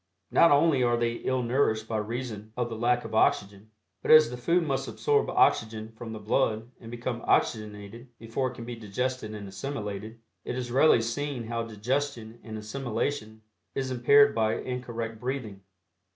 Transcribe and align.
Not 0.31 0.49
only 0.49 0.81
are 0.81 0.97
they 0.97 1.11
ill 1.17 1.43
nourished 1.43 1.87
by 1.87 1.97
reason 1.99 2.53
of 2.57 2.69
the 2.69 2.75
lack 2.75 3.05
of 3.05 3.13
oxygen, 3.13 3.69
but 4.01 4.09
as 4.09 4.31
the 4.31 4.35
food 4.35 4.63
must 4.65 4.87
absorb 4.87 5.29
oxygen 5.29 5.91
from 5.95 6.11
the 6.11 6.17
blood 6.17 6.71
and 6.79 6.89
become 6.89 7.21
oxygenated 7.27 8.07
before 8.17 8.49
it 8.49 8.55
can 8.55 8.65
be 8.65 8.75
digested 8.75 9.35
and 9.35 9.47
assimilated, 9.47 10.19
it 10.43 10.55
is 10.55 10.71
readily 10.71 11.03
seen 11.03 11.43
how 11.43 11.61
digestion 11.61 12.39
and 12.43 12.57
assimilation 12.57 13.43
is 13.75 13.91
impaired 13.91 14.33
by 14.33 14.55
incorrect 14.55 15.19
breathing. 15.19 15.61